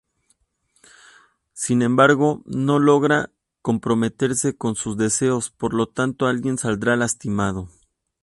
Sin 1.53 1.83
embargo 1.83 2.41
no 2.47 2.79
logra 2.79 3.29
comprometerse 3.61 4.57
con 4.57 4.73
sus 4.73 4.97
deseos, 4.97 5.51
por 5.51 5.75
lo 5.75 5.89
tanto 5.89 6.25
alguien 6.25 6.57
saldrá 6.57 6.95
lastimado. 6.95 7.69